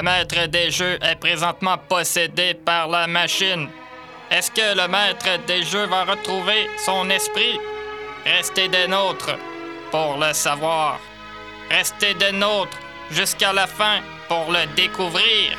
Le 0.00 0.04
maître 0.04 0.46
des 0.46 0.70
jeux 0.70 0.98
est 1.02 1.16
présentement 1.16 1.76
possédé 1.76 2.54
par 2.54 2.88
la 2.88 3.06
machine. 3.06 3.68
Est-ce 4.30 4.50
que 4.50 4.74
le 4.74 4.88
maître 4.88 5.28
des 5.46 5.62
jeux 5.62 5.84
va 5.88 6.04
retrouver 6.04 6.70
son 6.86 7.10
esprit? 7.10 7.60
Restez 8.24 8.68
des 8.68 8.88
nôtres 8.88 9.36
pour 9.90 10.16
le 10.16 10.32
savoir. 10.32 10.98
Restez 11.70 12.14
des 12.14 12.32
nôtres 12.32 12.78
jusqu'à 13.10 13.52
la 13.52 13.66
fin 13.66 14.00
pour 14.26 14.50
le 14.50 14.64
découvrir. 14.74 15.58